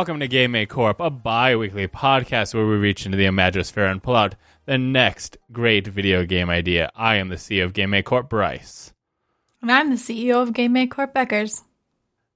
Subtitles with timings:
[0.00, 3.90] welcome to Game Make Corp, a bi weekly podcast where we reach into the Imagosphere
[3.90, 6.90] and pull out the next great video game idea.
[6.96, 8.94] I am the CEO of Game Make Corp, Bryce.
[9.60, 11.64] And I'm the CEO of Game Make Corp Beckers.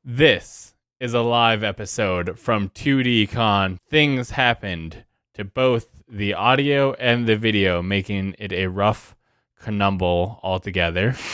[0.05, 3.79] This is a live episode from 2D Con.
[3.89, 5.03] Things happened
[5.33, 9.17] to both the audio and the video, making it a rough
[9.59, 11.17] conumble altogether.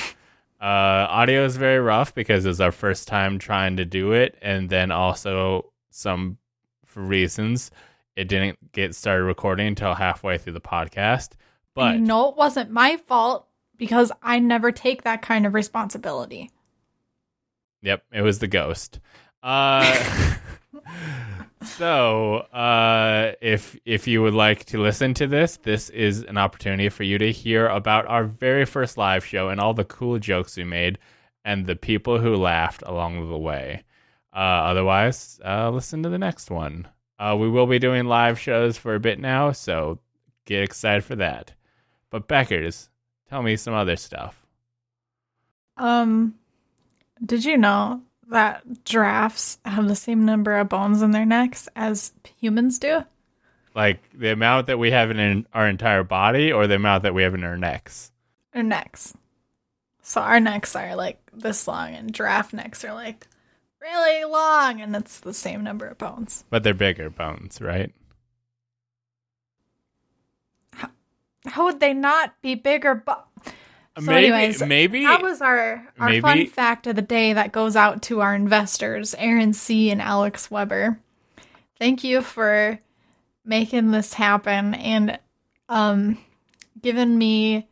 [0.62, 4.68] Uh, audio is very rough because it's our first time trying to do it, and
[4.68, 6.38] then also some
[6.94, 7.70] reasons
[8.16, 11.30] it didn't get started recording until halfway through the podcast.
[11.74, 16.50] But no, it wasn't my fault because I never take that kind of responsibility.
[17.82, 19.00] Yep, it was the ghost.
[19.42, 20.34] Uh,
[21.62, 26.90] so, uh, if if you would like to listen to this, this is an opportunity
[26.90, 30.58] for you to hear about our very first live show and all the cool jokes
[30.58, 30.98] we made
[31.42, 33.82] and the people who laughed along the way.
[34.32, 36.86] Uh, otherwise, uh, listen to the next one.
[37.18, 39.98] Uh, we will be doing live shows for a bit now, so
[40.46, 41.52] get excited for that.
[42.10, 42.88] But Beckers,
[43.28, 44.46] tell me some other stuff.
[45.76, 46.34] Um,
[47.24, 52.12] did you know that giraffes have the same number of bones in their necks as
[52.38, 53.04] humans do?
[53.74, 57.22] Like the amount that we have in our entire body, or the amount that we
[57.22, 58.10] have in our necks.
[58.52, 59.14] Their necks.
[60.02, 63.28] So our necks are like this long, and giraffe necks are like
[63.80, 66.44] really long, and it's the same number of bones.
[66.50, 67.92] But they're bigger bones, right?
[70.74, 70.90] How
[71.46, 72.94] how would they not be bigger?
[72.94, 73.26] But
[73.98, 77.52] so maybe, anyways, maybe that was our our maybe- fun fact of the day that
[77.52, 79.90] goes out to our investors, Aaron C.
[79.90, 80.98] and Alex Weber.
[81.78, 82.78] Thank you for
[83.44, 85.18] making this happen and
[85.68, 86.18] um
[86.80, 87.66] giving me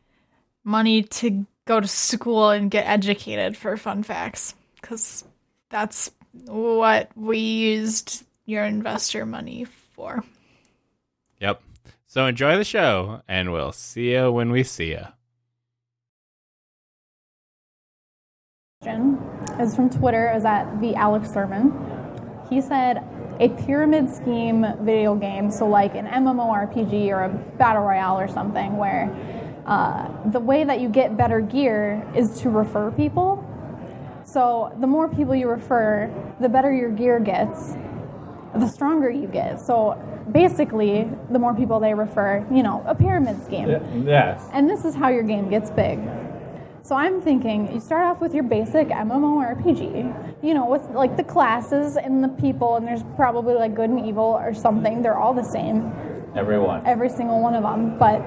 [0.64, 5.24] money to go to school and get educated for fun facts because
[5.70, 6.10] that's
[6.46, 10.24] what we used your investor money for.
[11.40, 11.62] Yep.
[12.06, 15.04] So enjoy the show, and we'll see you when we see you.
[18.88, 19.18] question
[19.60, 21.72] is from Twitter, is at the Alex Sermon.
[22.48, 23.04] He said
[23.40, 28.76] a pyramid scheme video game, so like an MMORPG or a battle royale or something,
[28.76, 29.14] where
[29.66, 33.44] uh, the way that you get better gear is to refer people.
[34.28, 37.75] So the more people you refer, the better your gear gets,
[38.55, 39.59] the stronger you get.
[39.59, 39.97] So
[40.31, 43.69] basically, the more people they refer, you know, a pyramid scheme.
[44.06, 44.44] Yes.
[44.53, 45.99] And this is how your game gets big.
[46.83, 51.25] So I'm thinking you start off with your basic MMORPG, you know, with like the
[51.25, 55.00] classes and the people, and there's probably like good and evil or something.
[55.00, 55.91] They're all the same,
[56.37, 56.87] Everyone.
[56.87, 57.99] every single one of them.
[57.99, 58.22] But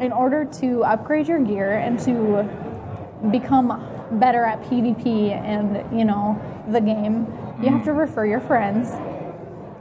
[0.00, 6.40] in order to upgrade your gear and to become better at PvP and, you know,
[6.70, 7.26] the game,
[7.62, 8.90] you have to refer your friends.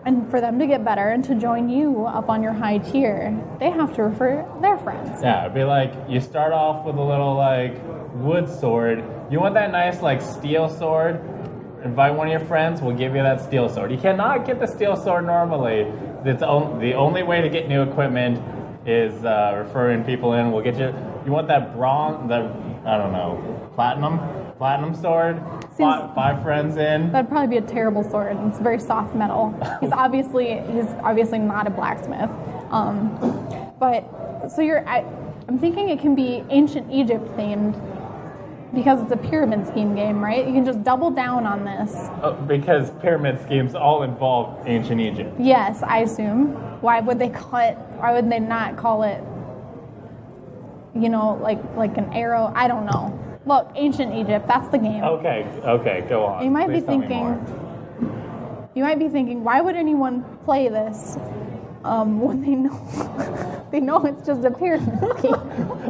[0.06, 3.40] And for them to get better and to join you up on your high tier,
[3.60, 5.22] they have to refer their friends.
[5.22, 7.80] Yeah, it'd be like you start off with a little like
[8.16, 9.04] wood sword.
[9.32, 11.22] You want that nice like steel sword?
[11.86, 12.82] Invite one of your friends.
[12.82, 13.92] We'll give you that steel sword.
[13.92, 15.92] You cannot get the steel sword normally.
[16.26, 18.42] It's on, the only way to get new equipment
[18.86, 20.52] is uh, referring people in.
[20.52, 20.94] We'll get you.
[21.26, 22.28] You want that bronze?
[22.28, 22.52] The
[22.86, 24.20] I don't know, platinum,
[24.58, 25.42] platinum sword.
[25.76, 27.12] Seems- five friends in.
[27.12, 28.38] That'd probably be a terrible sword.
[28.48, 29.58] It's very soft metal.
[29.82, 32.30] He's obviously he's obviously not a blacksmith.
[32.72, 33.18] Um,
[33.80, 35.06] but so you're I,
[35.48, 37.80] I'm thinking it can be ancient Egypt themed
[38.74, 40.46] because it's a pyramid scheme game, right?
[40.48, 41.94] You can just double down on this.
[42.24, 45.34] Oh, because pyramid schemes all involve ancient Egypt.
[45.40, 46.54] Yes, I assume.
[46.82, 47.78] Why would they call it?
[47.98, 49.24] Why would they not call it?
[50.96, 52.52] You know, like like an arrow.
[52.56, 53.20] I don't know.
[53.46, 54.48] Look, ancient Egypt.
[54.48, 55.04] That's the game.
[55.04, 56.46] Okay, okay, go on.
[56.46, 61.18] You might Please be thinking, you might be thinking, why would anyone play this
[61.84, 65.36] um, when they know they know it's just a pyramid scheme?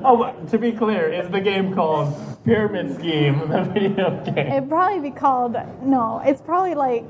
[0.03, 2.13] Oh, to be clear, is the game called
[2.43, 4.37] Pyramid Scheme, the video game?
[4.37, 6.21] It'd probably be called no.
[6.25, 7.05] It's probably like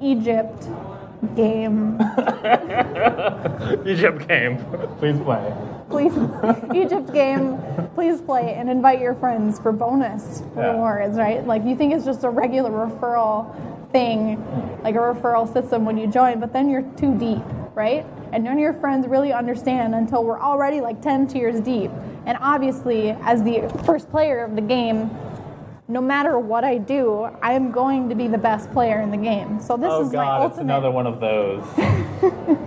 [0.00, 0.68] Egypt
[1.36, 1.98] game.
[3.86, 4.58] Egypt game.
[4.98, 5.54] Please play.
[5.90, 6.12] Please,
[6.74, 7.58] Egypt game.
[7.94, 10.70] Please play and invite your friends for bonus Yeah.
[10.72, 11.16] rewards.
[11.16, 11.46] Right?
[11.46, 13.54] Like you think it's just a regular referral
[13.92, 14.36] thing,
[14.84, 17.42] like a referral system when you join, but then you're too deep,
[17.74, 18.06] right?
[18.32, 21.90] And none of your friends really understand until we're already like 10 tiers deep.
[22.26, 25.10] And obviously, as the first player of the game,
[25.90, 29.16] no matter what I do, I am going to be the best player in the
[29.16, 29.60] game.
[29.60, 31.64] So this Oh is my god, it's another one of those.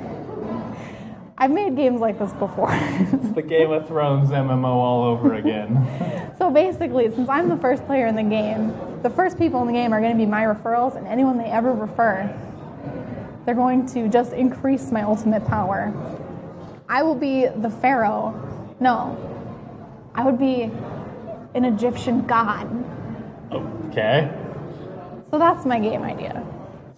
[1.38, 2.70] I've made games like this before.
[2.72, 5.88] It's the Game of Thrones MMO all over again.
[6.38, 9.68] so So basically, since I'm the first player in the game, the first people in
[9.68, 12.30] the game are going to be my referrals, and anyone they ever refer,
[13.46, 15.94] they're going to just increase my ultimate power.
[16.90, 18.34] I will be the pharaoh.
[18.82, 19.18] No,
[20.14, 20.64] I would be
[21.56, 22.68] an Egyptian god.
[23.52, 24.32] Okay.
[25.32, 26.46] So that's my game idea.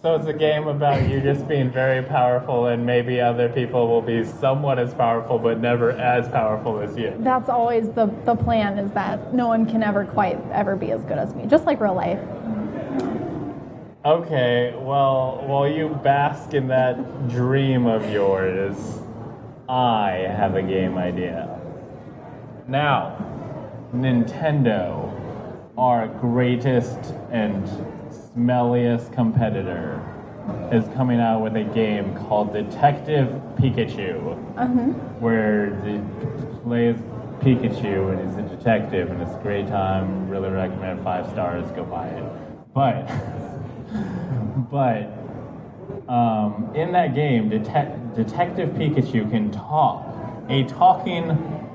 [0.02, 4.04] So it's a game about you just being very powerful, and maybe other people will
[4.04, 7.16] be somewhat as powerful, but never as powerful as you.
[7.20, 11.02] That's always the, the plan is that no one can ever quite ever be as
[11.06, 12.20] good as me, just like real life.
[14.06, 19.00] Okay, well, while you bask in that dream of yours,
[19.68, 21.60] I have a game idea.
[22.68, 23.18] Now,
[23.92, 25.12] Nintendo,
[25.78, 27.68] our greatest and
[28.10, 30.02] smelliest competitor,
[30.72, 33.28] is coming out with a game called Detective
[33.58, 34.36] Pikachu,
[35.20, 36.02] where the
[36.62, 36.96] plays
[37.40, 40.30] Pikachu and he's a detective and it's a great time.
[40.30, 41.70] Really recommend five stars.
[41.72, 42.74] Go buy it.
[42.74, 43.08] But
[44.72, 45.12] but
[46.12, 50.16] um, in that game, Detec- Detective Pikachu can talk,
[50.50, 51.24] a talking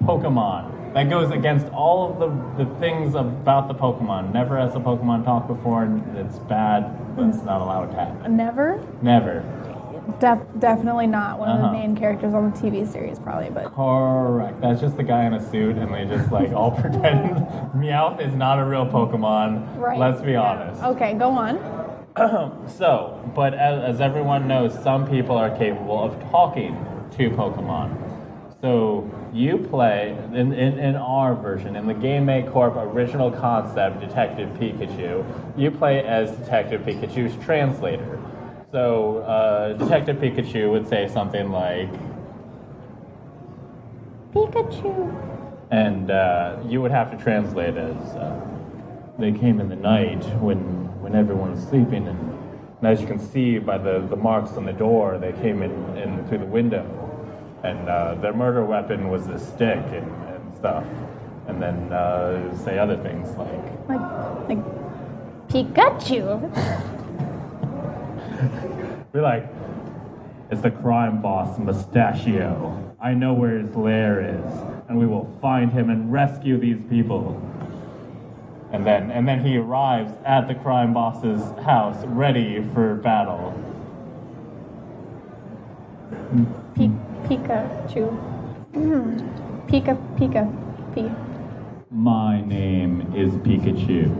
[0.03, 4.33] Pokemon that goes against all of the, the things about the Pokemon.
[4.33, 6.97] Never has a Pokemon talk before, and it's bad.
[7.19, 8.37] It's not allowed to happen.
[8.37, 9.45] Never, Never.
[10.19, 11.67] Def- definitely not one of Uh-huh.
[11.69, 13.51] the main characters on the TV series, probably.
[13.51, 14.61] But Correct.
[14.61, 17.37] That's just the guy in a suit, and they just like all pretend
[17.75, 19.77] Meowth is not a real Pokemon.
[19.79, 19.99] right.
[19.99, 20.41] Let's be Yeah.
[20.43, 20.83] honest.
[20.83, 21.59] Okay, go on.
[22.67, 26.75] So, but as, as everyone knows, some people are capable of talking
[27.13, 27.97] to Pokemon.
[28.61, 34.01] So you play in, in, in our version, in the Game Make Corp original concept,
[34.01, 35.25] Detective Pikachu.
[35.57, 38.19] You play as Detective Pikachu's translator.
[38.73, 41.91] So uh, Detective Pikachu would say something like,
[44.33, 45.69] Pikachu.
[45.71, 48.41] and uh, you would have to translate as uh,
[49.19, 50.59] they came in the night when
[51.01, 52.19] when everyone was sleeping and,
[52.79, 55.97] and as you can see by the, the marks on the door they came in,
[55.97, 57.10] in through the window
[57.63, 60.85] and uh, their murder weapon was the stick and, and stuff
[61.51, 64.01] and then uh, say other things like Like,
[64.49, 64.59] like
[65.49, 66.41] Pikachu.
[69.13, 69.49] Be like,
[70.51, 72.95] it's the crime boss, Mustachio.
[73.01, 74.53] I know where his lair is,
[74.89, 77.43] and we will find him and rescue these people.
[78.73, 83.53] And then, and then he arrives at the crime boss's house, ready for battle.
[86.77, 88.11] Pi- Pikachu.
[88.73, 89.17] Hmm.
[89.69, 90.51] Pika, Pika,
[90.93, 91.09] P.
[91.89, 94.11] My name is Pikachu.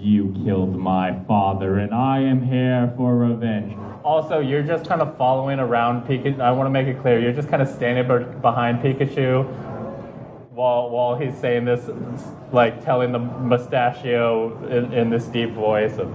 [0.00, 3.76] You killed my father, and I am here for revenge.
[4.04, 6.40] Also, you're just kind of following around Pikachu.
[6.40, 9.44] I want to make it clear, you're just kind of standing be- behind Pikachu
[10.52, 11.90] while while he's saying this,
[12.52, 16.08] like telling the mustachio in, in this deep voice of.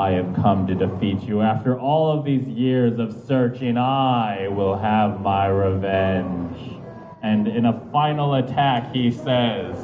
[0.00, 1.42] I have come to defeat you.
[1.42, 6.56] After all of these years of searching, I will have my revenge.
[7.22, 9.76] And in a final attack, he says,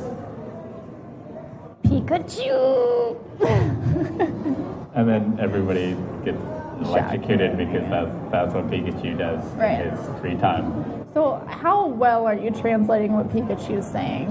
[1.83, 3.19] Pikachu.
[4.95, 5.95] and then everybody
[6.25, 6.43] gets
[6.81, 9.83] electrocuted because that's that's what Pikachu does Right.
[9.83, 11.05] in his free time.
[11.13, 14.29] So, how well are you translating what Pikachu's saying?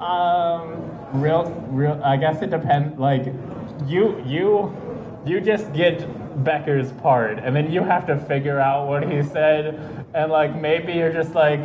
[0.00, 2.00] Um, real, real.
[2.02, 2.98] I guess it depends.
[2.98, 3.26] Like,
[3.86, 4.72] you, you,
[5.26, 6.06] you just get
[6.44, 10.92] Becker's part, and then you have to figure out what he said, and like maybe
[10.94, 11.60] you're just like.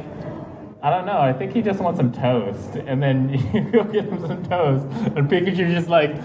[0.83, 1.17] I don't know.
[1.17, 4.85] I think he just wants some toast, and then you go get him some toast,
[5.17, 6.15] and Pikachu's just like,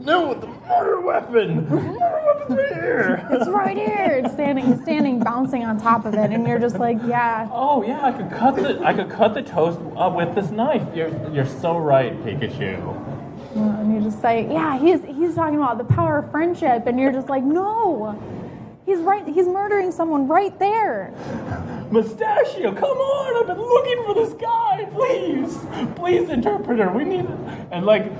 [0.00, 1.68] "No, the murder weapon!
[1.68, 6.30] The murder weapon's right here!" It's right here, standing, standing, bouncing on top of it,
[6.30, 7.46] and you're just like, yeah.
[7.52, 10.86] Oh yeah, I could cut the I could cut the toast uh, with this knife.
[10.94, 13.15] You're you're so right, Pikachu.
[13.56, 17.12] And you just say, yeah, he's he's talking about the power of friendship, and you're
[17.12, 18.20] just like, no,
[18.84, 21.12] he's right, he's murdering someone right there.
[21.90, 23.36] Mustachio, come on!
[23.36, 24.88] I've been looking for this guy.
[24.92, 25.58] Please,
[25.96, 26.90] please, interpreter.
[26.90, 27.26] We need.
[27.70, 28.12] And like,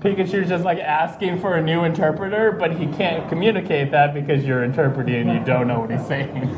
[0.00, 4.64] Pikachu's just like asking for a new interpreter, but he can't communicate that because you're
[4.64, 6.48] interpreting and you don't know what he's saying.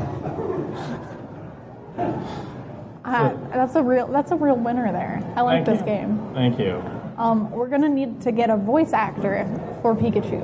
[3.05, 5.23] Uh, that's a real that's a real winner there.
[5.37, 5.85] I like this you.
[5.85, 6.31] game.
[6.33, 6.83] Thank you.
[7.17, 9.47] Um, we're gonna need to get a voice actor
[9.83, 10.43] for Pikachu.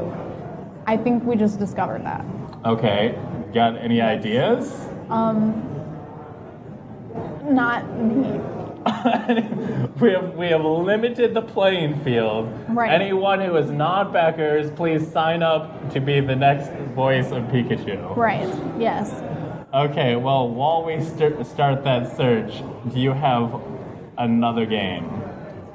[0.86, 2.24] I think we just discovered that.
[2.64, 3.18] Okay,
[3.52, 4.88] got any ideas?
[5.08, 5.66] Um,
[7.44, 8.40] Not me.
[10.00, 12.48] we have we have limited the playing field.
[12.68, 12.90] Right.
[12.90, 18.16] Anyone who is not Beckers, please sign up to be the next voice of Pikachu.
[18.16, 18.48] Right.
[18.78, 19.12] Yes.
[19.74, 20.16] Okay.
[20.16, 22.62] Well, while we st- start that search,
[22.92, 23.60] do you have
[24.16, 25.08] another game?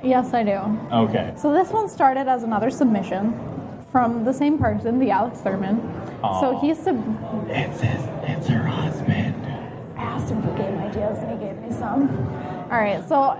[0.05, 0.59] Yes, I do.
[0.93, 1.33] Okay.
[1.35, 3.33] So this one started as another submission
[3.91, 5.81] from the same person, the Alex Thurman.
[6.21, 6.59] So Aw.
[6.61, 9.35] he sub- It's his, it's her husband.
[9.97, 12.09] I asked him for game ideas and he gave me some.
[12.71, 13.35] All right, so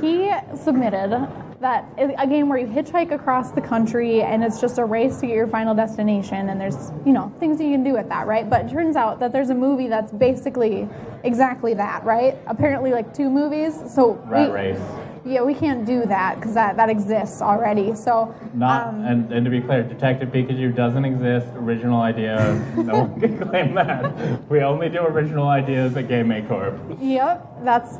[0.00, 1.28] he submitted
[1.60, 5.26] that a game where you hitchhike across the country and it's just a race to
[5.26, 8.50] get your final destination and there's you know things you can do with that right
[8.50, 10.88] but it turns out that there's a movie that's basically
[11.24, 14.80] exactly that right apparently like two movies so Rat we- race.
[15.24, 19.44] yeah we can't do that because that, that exists already so Not um, and, and
[19.44, 21.46] to be clear, Detective Pikachu doesn't exist.
[21.54, 22.36] Original idea.
[22.76, 24.48] no one can claim that.
[24.50, 26.74] We only do original ideas at Game Make Corp.
[27.00, 27.98] Yep, that's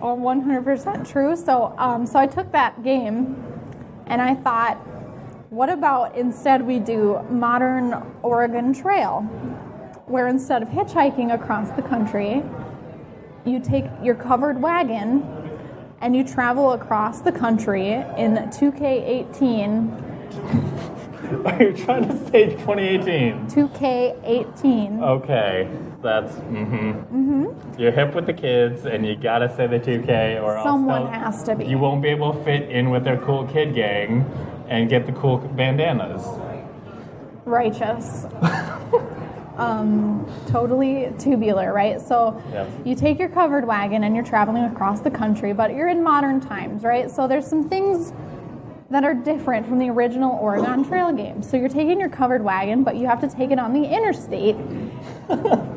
[0.00, 1.36] all 100% true.
[1.36, 3.42] So, um, so I took that game,
[4.06, 4.76] and I thought,
[5.50, 9.20] what about instead we do modern Oregon Trail,
[10.06, 12.42] where instead of hitchhiking across the country,
[13.44, 15.24] you take your covered wagon
[16.00, 20.65] and you travel across the country in 2K18.
[21.46, 23.46] Are you trying to say 2018?
[23.48, 25.02] 2K18.
[25.02, 25.68] Okay,
[26.02, 26.90] that's mm-hmm.
[26.90, 27.80] Mm-hmm.
[27.80, 31.42] You're hip with the kids, and you gotta say the 2K, or Someone else has
[31.44, 31.64] to be.
[31.66, 34.24] You won't be able to fit in with their cool kid gang
[34.68, 36.22] and get the cool bandanas.
[37.44, 38.26] righteous.
[39.56, 42.00] um, totally tubular, right?
[42.00, 42.68] So Yep.
[42.84, 46.40] you take your covered wagon and you're traveling across the country, but you're in modern
[46.40, 47.10] times, right?
[47.10, 48.12] So there's some things
[48.90, 51.42] that are different from the original Oregon Trail game.
[51.42, 54.56] So you're taking your covered wagon, but you have to take it on the interstate.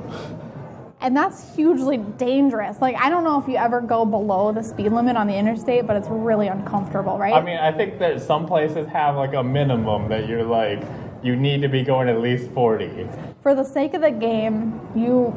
[1.01, 2.79] and that's hugely dangerous.
[2.81, 5.87] Like I don't know if you ever go below the speed limit on the interstate,
[5.87, 7.33] but it's really uncomfortable, right?
[7.33, 10.83] I mean, I think that some places have like a minimum that you're like,
[11.23, 13.07] you need to be going at least 40.
[13.41, 15.33] For the sake of the game, you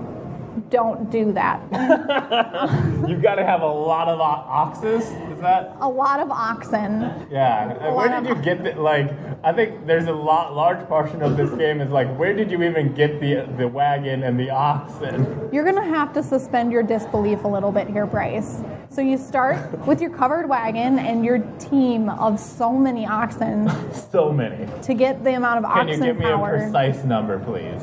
[0.71, 1.61] don't do that.
[3.09, 5.05] You've gotta have a lot of oxes.
[5.05, 5.77] Is that?
[5.81, 7.03] a lot of oxen.
[7.31, 7.73] Yeah.
[7.89, 9.11] A Where did you get the like?
[9.45, 12.63] I think there's a lot, large portion of this game is like, where did you
[12.63, 15.49] even get the the wagon and the oxen?
[15.53, 18.63] You're gonna have to suspend your disbelief a little bit here, Bryce.
[18.89, 19.57] So you start
[19.87, 23.71] with your covered wagon and your team of so many oxen
[24.13, 24.69] So many.
[24.83, 25.87] to get the amount of oxen.
[25.87, 25.95] power.
[25.97, 26.55] Can you give me power.
[26.57, 27.83] a precise number, please?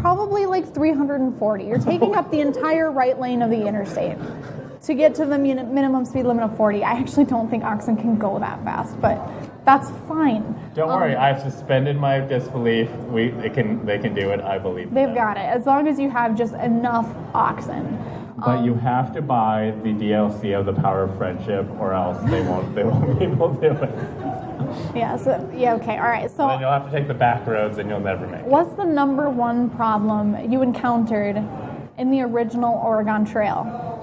[0.00, 1.64] Probably like 340.
[1.64, 4.16] You're taking up the entire right lane of the interstate
[4.84, 6.82] to get to the minimum speed limit of 40.
[6.82, 9.20] I actually don't think oxen can go that fast, but
[9.66, 10.42] that's fine.
[10.74, 12.90] Don't Um, worry, I've suspended my disbelief.
[13.10, 14.40] We they can they can do it.
[14.40, 15.14] I believe They've them.
[15.14, 17.98] got it as long as you have just enough oxen.
[18.38, 22.40] But you have to buy the DLC of the Power of Friendship, or else they
[22.40, 23.90] won't they won't be able to do it.
[24.94, 25.16] Yeah.
[25.16, 25.74] So yeah.
[25.74, 25.96] Okay.
[25.96, 26.30] All right.
[26.30, 26.48] So.
[26.48, 28.46] then you'll have to take the back roads, and you'll never make it.
[28.46, 31.36] What's the number one problem you encountered
[31.98, 34.00] in the original Oregon Trail?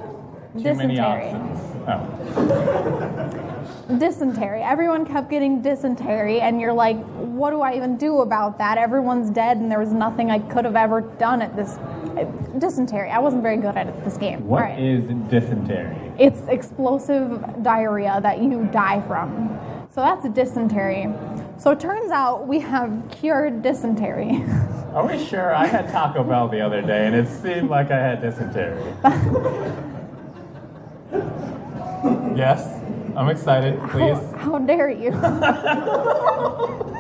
[0.57, 1.29] Too many dysentery.
[1.29, 1.77] options.
[1.88, 3.43] Oh.
[4.00, 4.62] Dysentery.
[4.62, 8.77] Everyone kept getting dysentery, and you're like, what do I even do about that?
[8.77, 11.77] Everyone's dead, and there was nothing I could have ever done at this.
[12.17, 12.25] Uh,
[12.59, 13.09] dysentery.
[13.09, 14.45] I wasn't very good at this game.
[14.47, 14.79] What right.
[14.79, 16.12] is dysentery?
[16.17, 19.59] It's explosive diarrhea that you die from.
[19.98, 21.12] So that's dysentery.
[21.58, 24.44] So it turns out we have cured dysentery.
[24.94, 25.56] Are we sure?
[25.56, 28.94] I had Taco Bell the other day, and it seemed like I had dysentery.
[32.38, 32.80] yes,
[33.16, 33.82] I'm excited.
[33.89, 34.20] Please.
[34.36, 35.10] How dare you?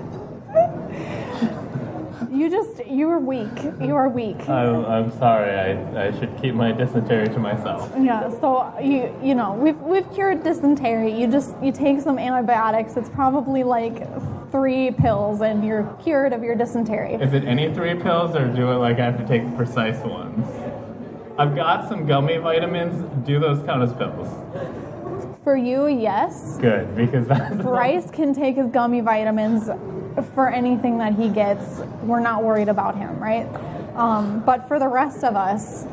[2.37, 3.63] you just, you are weak.
[3.81, 4.47] You are weak.
[4.47, 5.51] I'm, I'm sorry.
[5.51, 7.91] I, I should keep my dysentery to myself.
[7.99, 11.19] Yeah, so you you know we've we've cured dysentery.
[11.19, 12.95] You just you take some antibiotics.
[12.95, 14.07] It's probably like
[14.51, 17.15] three pills, and you're cured of your dysentery.
[17.15, 19.99] Is it any three pills, or do it like I have to take the precise
[20.03, 20.47] ones?
[21.39, 23.03] I've got some gummy vitamins.
[23.25, 24.27] Do those count as pills?
[25.43, 26.57] For you, yes.
[26.59, 29.69] Good, because that's Bryce can take his gummy vitamins
[30.33, 31.79] for anything that he gets.
[32.03, 33.47] We're not worried about him, right?
[33.95, 35.85] Um, but for the rest of us,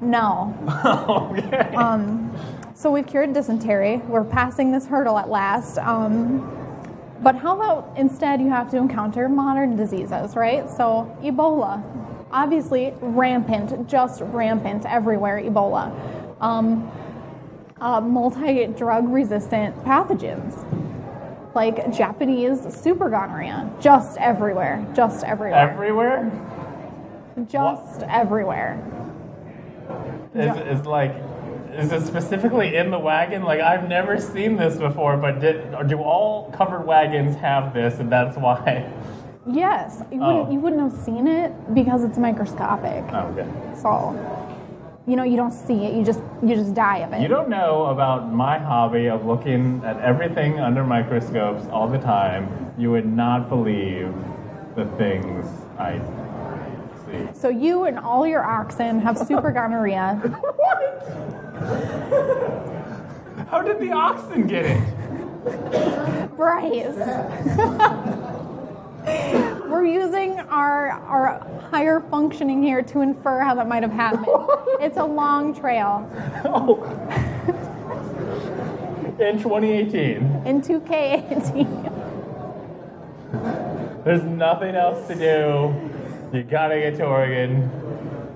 [0.00, 0.54] no.
[1.32, 1.74] okay.
[1.74, 2.32] Um,
[2.74, 3.96] so we've cured dysentery.
[3.98, 5.78] We're passing this hurdle at last.
[5.78, 6.54] Um,
[7.20, 10.70] but how about instead you have to encounter modern diseases, right?
[10.70, 11.82] So Ebola,
[12.30, 15.42] obviously rampant, just rampant everywhere.
[15.42, 15.92] Ebola,
[16.40, 16.90] um,
[17.80, 20.64] uh, multi-drug resistant pathogens
[21.58, 26.30] like Japanese super gonorrhea, just everywhere, just everywhere, Everywhere?
[27.48, 28.78] just everywhere.
[30.36, 31.16] Is, is like,
[31.72, 33.42] is it specifically in the wagon?
[33.42, 38.10] Like, I've never seen this before, but did, do all covered wagons have this, and
[38.10, 38.88] that's why?
[39.50, 40.26] Yes, you Oh.
[40.34, 43.02] wouldn't, you wouldn't have seen it because it's microscopic.
[43.12, 43.48] Oh, okay.
[43.74, 44.14] So,
[45.08, 45.94] you know, you don't see it.
[45.94, 47.22] You just you just die of it.
[47.22, 52.74] You don't know about my hobby of looking at everything under microscopes all the time.
[52.76, 54.14] You would not believe
[54.76, 55.48] the things
[55.78, 55.98] I
[57.06, 57.26] see.
[57.32, 60.16] so you and all your oxen have super gonorrhea.
[60.40, 60.78] what
[63.48, 66.36] How did the oxen get it?
[66.36, 66.94] Bryce.
[69.68, 74.26] We're using our our higher functioning here to infer how that might have happened.
[74.80, 76.08] It's a long trail.
[76.44, 76.84] Oh.
[79.18, 81.64] In 2018, In 2K18.
[84.04, 85.74] there's nothing else to do.
[86.32, 87.68] You gotta get to Oregon.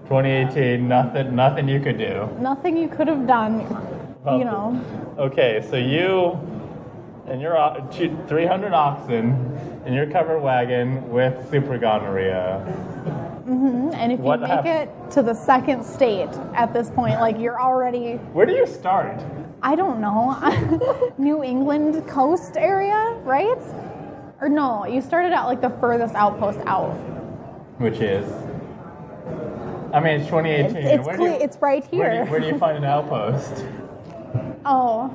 [0.08, 2.28] 2018, nothing, nothing you could do.
[2.40, 3.60] Nothing you could have done,
[4.26, 4.78] you know.
[5.16, 6.38] Okay, so you
[7.26, 12.62] and your o- two- 300 oxen in your covered wagon with super gonorrhea.
[13.46, 17.38] Mm-hmm, and if you make hap- it to the second state at this point, like
[17.38, 19.20] you're already, Where do you start?
[19.62, 23.58] I don't know, New England coast area, right?
[24.40, 26.92] Or no, you started at like the furthest outpost out.
[27.78, 28.26] Which is?
[29.92, 30.76] I mean, it's 2018.
[30.76, 32.24] It's, it's, cle- you, it's right where, do here.
[32.24, 33.64] you, where do you find an outpost?
[34.64, 35.12] Oh,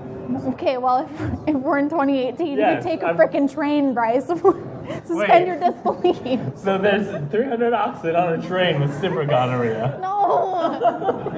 [0.54, 0.78] okay.
[0.78, 1.12] Well, if,
[1.48, 4.28] if we're in 2018, Yes, you take a freaking train, Bryce.
[5.06, 5.48] Suspend Wait.
[5.48, 6.40] your disbelief.
[6.58, 10.00] So there's 300 oxen on a train with super gonorrhea.
[10.02, 11.34] No.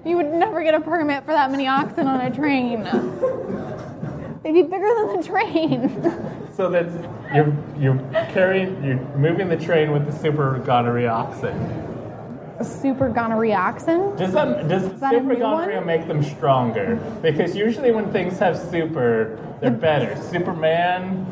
[0.04, 2.84] you would never get a permit for that many oxen on a train.
[4.42, 5.90] They'd be bigger than the train.
[6.54, 6.94] So that's
[7.34, 7.98] you're you're
[8.32, 11.93] carrying you're moving the train with the super gonorrhea oxen.
[12.62, 14.14] Super gonorrhea oxen.
[14.16, 15.86] Does that does the that super gonorrhea one?
[15.86, 16.96] make them stronger?
[17.20, 20.14] Because usually when things have super, they're better.
[20.30, 21.26] Superman,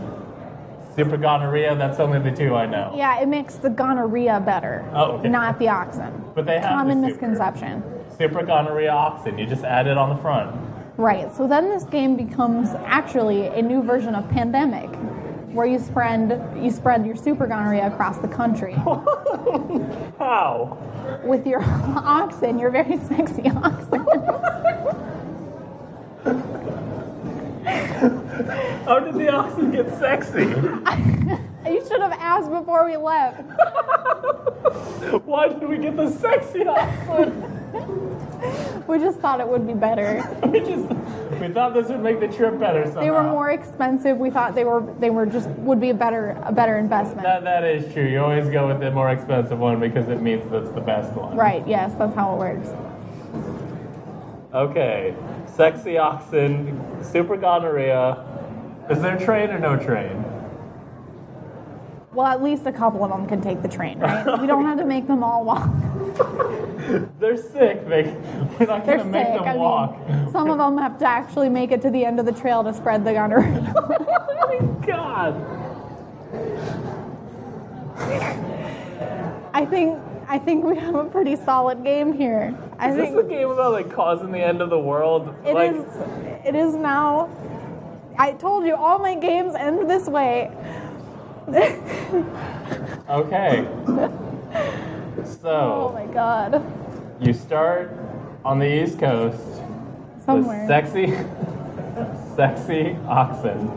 [0.97, 1.77] super gonorrhea.
[1.77, 2.93] That's only the two I know.
[2.97, 5.29] Yeah, it makes the gonorrhea better, Oh, okay.
[5.29, 6.25] not the oxen.
[6.35, 7.09] But they have the Common super.
[7.29, 7.83] misconception.
[8.19, 9.39] Super gonorrhea oxen.
[9.39, 10.55] You just add it on the front.
[10.97, 11.35] Right.
[11.35, 14.91] So then this game becomes actually a new version of Pandemic,
[15.53, 18.73] where you spread you spread your super gonorrhea across the country
[20.19, 20.79] How?
[21.25, 24.07] with your oxen, your very sexy oxen.
[28.85, 30.45] How did the oxen get sexy?
[31.71, 33.41] you should have asked before we left.
[35.25, 37.49] Why did we get the sexy oxen?
[38.87, 40.23] We just thought it would be better.
[40.47, 40.89] We just
[41.43, 43.01] we thought this would make the trip better somehow.
[43.01, 44.17] They were more expensive.
[44.17, 47.23] We thought they were they were just would be a better a better investment.
[47.23, 48.07] That, that is true.
[48.07, 51.37] You always go with the more expensive one because it means that's the best one.
[51.37, 51.67] Right.
[51.67, 52.69] Yes, that's how it works.
[54.55, 55.17] Okay.
[55.47, 58.25] Sexy oxen, super gonorrhea.
[58.89, 60.25] Is there train or no train?
[62.13, 64.39] Well, at least a couple of them can take the train, right?
[64.41, 65.69] we don't have to make them all walk.
[67.21, 67.87] They're sick.
[67.89, 68.05] They,
[68.59, 69.35] we're not gonna make sick.
[69.35, 70.09] them I walk.
[70.09, 72.65] mean, some of them have to actually make it to the end of the trail
[72.65, 73.73] to spread the gonorrhea.
[73.77, 75.35] oh my god.
[79.55, 82.57] I think I think we have a pretty solid game here.
[82.79, 85.35] I Is this think a game about like causing the end of the world?
[85.45, 85.85] it like, is.
[86.45, 87.29] It is now.
[88.19, 90.51] I told you all my games end this way.
[93.09, 94.19] Okay.
[95.45, 96.63] Oh my god.
[97.21, 97.91] you start
[98.45, 99.39] on the East Coast
[100.25, 100.61] Somewhere.
[100.61, 101.07] with sexy,
[102.37, 103.71] sexy oxen.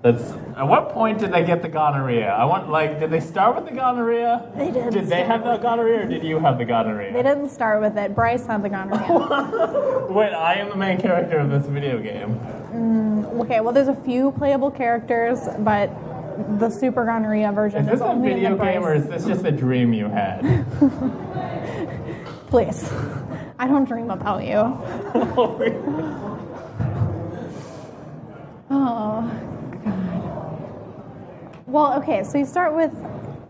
[0.00, 0.22] That's.
[0.56, 2.28] At what point did they get the gonorrhea?
[2.28, 4.50] I want like, did they start with the gonorrhea?
[4.56, 7.12] They didn't Did they have the gonorrhea, or did you have the gonorrhea?
[7.12, 8.14] They didn't start with it.
[8.14, 10.06] Bryce had the gonorrhea.
[10.10, 12.38] Wait, I am the main character of this video game.
[12.72, 15.90] Mm, okay, well, there's a few playable characters, but
[16.58, 19.44] the super gonorrhea version Is this a only in video game, or is this just
[19.44, 20.42] a dream you had?
[22.48, 22.90] Please,
[23.58, 24.58] I don't dream about you.
[28.70, 29.22] Oh,
[29.82, 30.62] God.
[31.66, 32.92] Well, okay, so you start with,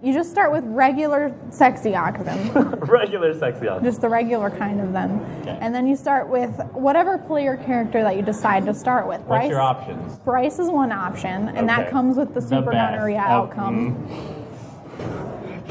[0.03, 3.85] you just start with regular sexy oxen, Regular sexy oxen.
[3.85, 5.21] just the regular kind of them.
[5.41, 5.59] Okay.
[5.61, 9.21] And then you start with whatever player character that you decide to start with.
[9.23, 10.19] What's your options?
[10.21, 14.07] Bryce is one option, and that comes with the The super Oh, outcome.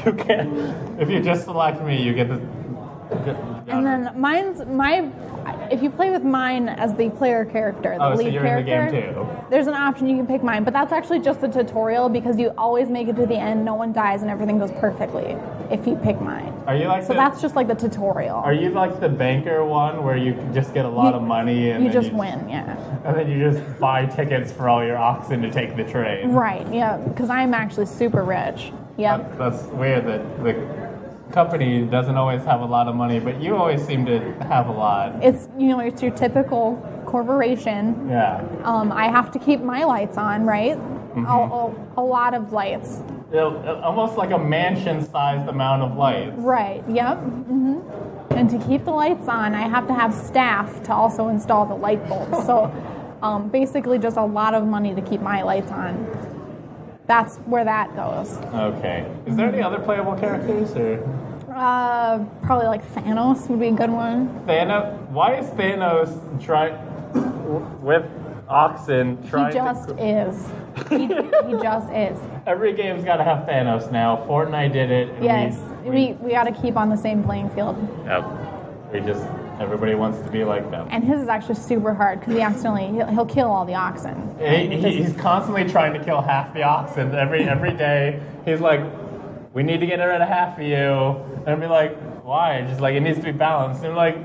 [0.06, 1.00] You can't.
[1.00, 2.40] If you just select me, you get the.
[3.10, 5.10] And then mine's my.
[5.70, 8.64] If you play with mine as the player character, the Oh, so lead you're in
[8.64, 9.26] the character, game too.
[9.50, 12.52] there's an option you can pick mine, but that's actually just a tutorial because you
[12.56, 15.36] always make it to the end, no one dies, and everything goes perfectly
[15.70, 16.52] if you pick mine.
[16.66, 18.36] Are you like So the, that's just like the tutorial.
[18.36, 21.70] Are you like the banker one where you just get a lot You- of money
[21.70, 22.76] and you just win, yeah.
[23.04, 26.32] and then you just buy tickets for all your oxen to take the train?
[26.32, 28.72] Right, yeah, because I'm actually super rich.
[28.96, 29.18] Yeah.
[29.18, 30.87] That- That's weird that the
[31.32, 34.72] company doesn't always have a lot of money, but you always seem to have a
[34.72, 35.22] lot.
[35.22, 38.08] It's you know it's your typical corporation.
[38.08, 38.44] Yeah.
[38.64, 40.76] Um, I have to keep my lights on, right?
[40.76, 41.26] Mm-hmm.
[41.26, 43.00] A, a, a lot of lights.
[43.32, 46.34] It- almost like a mansion-sized amount of lights.
[46.38, 46.82] Right.
[46.88, 47.18] Yep.
[47.18, 47.78] hmm
[48.30, 51.74] And to keep the lights on, I have to have staff to also install the
[51.74, 52.46] light bulbs.
[52.46, 52.72] So,
[53.22, 55.94] um, basically, just a lot of money to keep my lights on.
[57.08, 58.36] That's where that goes.
[58.54, 59.10] Okay.
[59.26, 61.02] Is there any other playable characters or
[61.52, 64.28] Uh, probably like Thanos would be a good one.
[64.46, 65.08] Thanos?
[65.08, 66.10] Why is Thanos
[66.44, 66.76] trying
[67.82, 68.04] with
[68.48, 69.52] oxen trying?
[69.52, 69.94] He just to?
[70.28, 70.46] is.
[70.90, 72.18] He, he just is.
[72.46, 74.24] Every game's got to have Thanos now.
[74.28, 75.08] Fortnite did it.
[75.22, 75.58] Yes.
[75.84, 77.76] We, We we got to keep on the same playing field.
[78.04, 78.24] Yep.
[78.92, 79.24] We just
[79.60, 80.88] everybody wants to be like them.
[80.90, 84.34] And his is actually super hard because he accidentally he'll, he'll kill all the oxen.
[84.38, 88.20] He, he- he's constantly trying to kill half the oxen every every day.
[88.44, 88.80] He's like,
[89.54, 92.80] "We need to get rid of half of you," and I'd be like, "Why?" Just
[92.80, 93.82] like it needs to be balanced.
[93.84, 94.16] And like,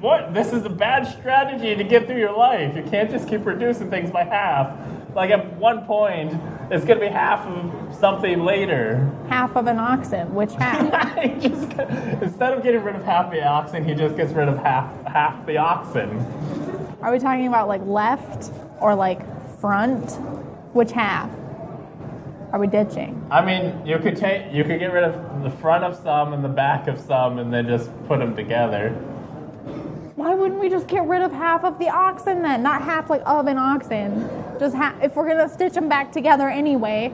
[0.00, 0.34] "What?
[0.34, 2.76] This is a bad strategy to get through your life.
[2.76, 4.68] You can't just keep reducing things by half.
[5.16, 6.38] Like at one point,
[6.70, 11.16] it's gonna be half of something later." half of an oxen, which half?
[11.22, 11.72] he just
[12.20, 15.46] instead of getting rid of half the oxen, he just gets rid of half half
[15.46, 16.10] the oxen.
[17.00, 19.22] Are we talking about like left or like
[19.58, 20.12] front?
[20.74, 21.30] Which half?
[22.52, 23.26] Are we ditching?
[23.30, 26.44] I mean, you could take, you could get rid of the front of some and
[26.44, 28.94] the back of some, and then just put them together.
[30.16, 32.62] Why wouldn't we just get rid of half of the oxen then?
[32.62, 34.28] Not half like of an oxen.
[34.58, 37.12] Just ha- if we're gonna stitch them back together anyway.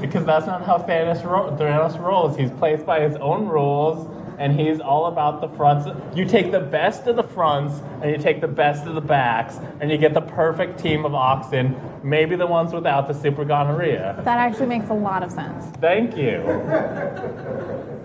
[0.00, 2.36] Because that's not how Thanos, ro- Thanos rolls.
[2.36, 4.08] He's placed by his own rules,
[4.38, 5.86] and he's all about the fronts.
[6.16, 9.60] You take the best of the fronts, and you take the best of the backs,
[9.80, 11.76] and you get the perfect team of oxen.
[12.02, 14.20] Maybe the ones without the super gonorrhea.
[14.24, 15.64] That actually makes a lot of sense.
[15.80, 16.42] Thank you.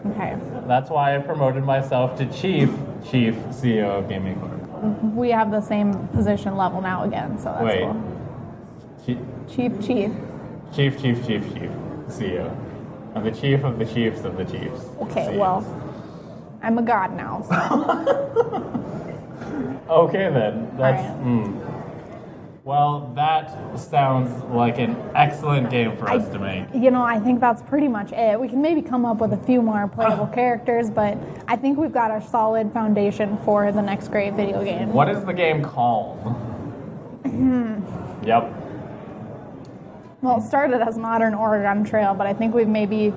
[0.06, 0.36] Okay.
[0.68, 2.70] That's why I promoted myself to chief,
[3.10, 5.04] chief CEO of Gaming Corp.
[5.16, 7.82] We have the same position level now again, so that's Wait.
[7.82, 8.04] cool.
[9.06, 10.12] Chief, Chief, chief.
[10.74, 11.70] Chief, chief, chief, chief,
[12.08, 12.50] CEO.
[13.14, 14.86] I'm the chief of the chiefs of the chiefs.
[15.02, 15.38] Okay, CEOs.
[15.38, 15.66] well,
[16.64, 17.44] I'm a god now.
[17.48, 18.68] So.
[19.90, 20.72] Okay then.
[20.78, 21.04] That's.
[21.04, 21.26] Alright.
[21.26, 21.71] mm.
[22.64, 26.66] Well, that sounds like an excellent game for us to make.
[26.76, 28.40] You know, I think that's pretty much it.
[28.40, 31.92] We can maybe come up with a few more playable characters, but I think we've
[31.92, 34.94] got a solid foundation for the next great video game.
[34.94, 36.20] What is the game called?
[38.24, 38.54] yep.
[40.22, 43.12] Well, it started as Modern Oregon Trail, but I think we've maybe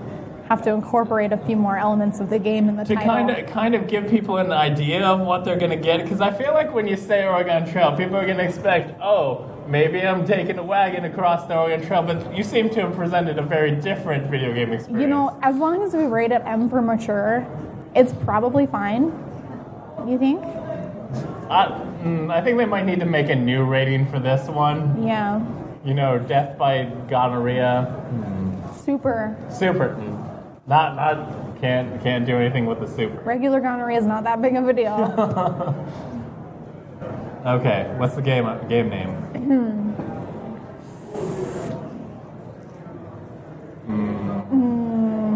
[0.48, 3.10] have to incorporate a few more elements of the game in the To title.
[3.14, 6.30] kind of kind of give people an idea of what they're gonna get, because I
[6.32, 10.58] feel like when you say Oregon Trail, people are gonna expect, oh, maybe I'm taking
[10.58, 14.30] a wagon across the Oregon Trail, but you seem to have presented a very different
[14.30, 15.00] video game experience.
[15.00, 17.46] You know, as long as we rate it M for mature,
[17.94, 19.04] it's probably fine.
[20.06, 20.42] You think?
[21.48, 21.68] I,
[22.02, 25.06] mm, I think they might need to make a new rating for this one.
[25.06, 25.40] Yeah.
[25.84, 27.94] You know, death by gonorrhea,
[28.74, 29.36] Super.
[29.50, 29.96] super.
[30.00, 30.23] mm,
[30.66, 33.20] Not not can't can't do anything with the super.
[33.22, 35.74] Regular gonorrhea is not that big of a deal.
[37.44, 39.10] Okay, what's the game game name?
[39.44, 39.90] Hmm.
[43.84, 45.34] Hmm.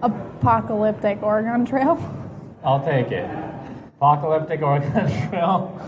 [0.00, 1.98] Apocalyptic Oregon Trail.
[2.64, 3.28] I'll take it.
[3.98, 4.90] Apocalyptic Oregon
[5.28, 5.78] Trail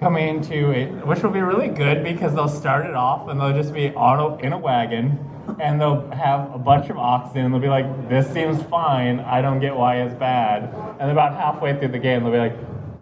[0.00, 3.52] coming to a, which will be really good because they'll start it off and they'll
[3.52, 5.18] just be on a, in a wagon
[5.60, 9.20] and they'll have a bunch of oxen and they'll be like, this seems fine.
[9.20, 10.74] I don't get why it's bad.
[10.98, 12.56] And about halfway through the game, they'll be like,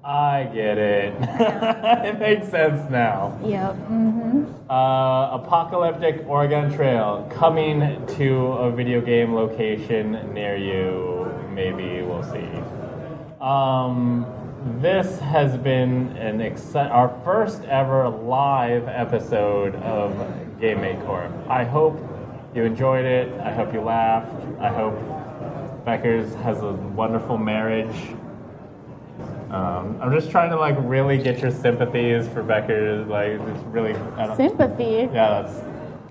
[0.04, 1.14] I get it.
[1.20, 3.38] it makes sense now.
[3.44, 3.74] Yep.
[3.76, 11.30] hmm Uh, Apocalyptic Oregon Trail coming to a video game location near you.
[11.52, 12.48] Maybe we'll see.
[13.40, 14.26] Um,
[14.76, 20.12] this has been an exci- our first ever live episode of
[20.60, 21.32] Game Corp.
[21.48, 21.98] I hope
[22.54, 23.32] you enjoyed it.
[23.40, 24.30] I hope you laughed.
[24.60, 24.94] I hope
[25.84, 28.14] Beckers has a wonderful marriage.
[29.50, 33.08] Um, I'm just trying to like really get your sympathies for Beckers.
[33.08, 35.08] Like it's really I don't, Sympathy.
[35.12, 35.64] yeah, that's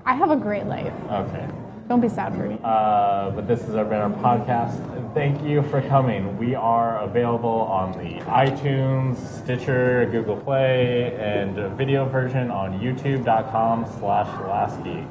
[0.06, 0.94] I have a great life.
[1.12, 1.48] okay.
[1.88, 2.60] Don't be sad for me.
[2.64, 5.14] Uh, but this has been our podcast.
[5.14, 6.38] Thank you for coming.
[6.38, 13.86] We are available on the iTunes, Stitcher, Google Play, and a video version on youtube.com
[14.00, 15.08] slash Lasky.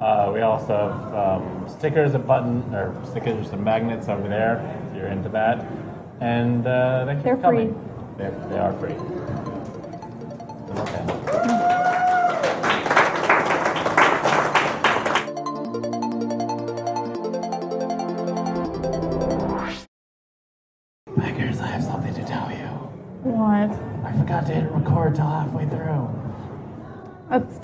[0.00, 4.96] Uh, we also have um, stickers and button or stickers and magnets over there if
[4.98, 5.64] you're into that.
[6.20, 7.72] And uh, thank you They're for coming.
[7.72, 8.18] free.
[8.18, 9.13] They're, they are free.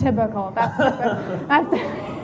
[0.01, 0.53] That's typical.
[0.55, 1.47] That's typical.
[1.47, 2.20] That's